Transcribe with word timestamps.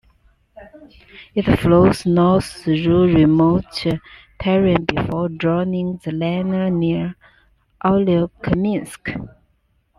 It 1.35 1.59
flows 1.59 2.07
north 2.07 2.63
through 2.63 3.13
remote 3.13 3.65
terrain 4.41 4.83
before 4.85 5.29
joining 5.29 5.97
the 6.03 6.11
Lena 6.11 6.71
near 6.71 7.15
Olyokminsk. 7.85 9.27